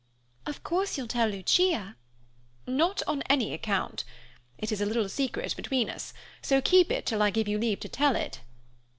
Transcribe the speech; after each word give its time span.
"Of 0.47 0.63
course 0.63 0.97
you'll 0.97 1.05
tell 1.07 1.27
Lucia?" 1.29 1.95
"Not 2.65 3.03
on 3.05 3.21
any 3.29 3.53
account. 3.53 4.03
It 4.57 4.71
is 4.71 4.81
a 4.81 4.85
little 4.87 5.07
secret 5.07 5.55
between 5.55 5.91
us, 5.91 6.11
so 6.41 6.59
keep 6.59 6.91
it 6.91 7.05
till 7.05 7.21
I 7.21 7.29
give 7.29 7.47
you 7.47 7.59
leave 7.59 7.81
to 7.81 7.87
tell 7.87 8.15
it." 8.15 8.39